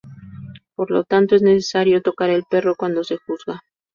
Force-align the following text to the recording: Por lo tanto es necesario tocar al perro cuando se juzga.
Por 0.73 0.89
lo 0.89 1.03
tanto 1.03 1.35
es 1.35 1.43
necesario 1.43 2.01
tocar 2.01 2.31
al 2.31 2.43
perro 2.49 2.73
cuando 2.75 3.03
se 3.03 3.17
juzga. 3.17 3.61